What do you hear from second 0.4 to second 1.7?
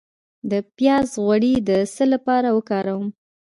د پیاز غوړي د